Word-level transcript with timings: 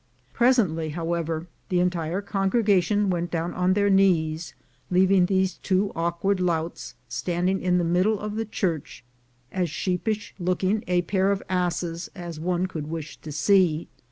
Presently, 0.33 0.89
however, 0.89 1.45
the 1.69 1.79
entire 1.79 2.23
congregation 2.23 3.11
went 3.11 3.29
down 3.29 3.53
on 3.53 3.73
their 3.75 3.87
knees, 3.87 4.55
leaving 4.89 5.27
these 5.27 5.57
two 5.59 5.91
awkward 5.95 6.39
louts 6.39 6.95
stand 7.07 7.49
ing 7.51 7.61
in 7.61 7.77
the 7.77 7.83
middle 7.83 8.19
of 8.19 8.35
the 8.35 8.45
church 8.45 9.03
as 9.51 9.69
sheepish 9.69 10.33
looking 10.39 10.83
a 10.87 11.03
pair 11.03 11.31
of 11.31 11.43
asses 11.49 12.09
as 12.15 12.39
one 12.39 12.65
could 12.65 12.87
wish 12.89 13.17
to 13.17 13.31
see. 13.31 13.89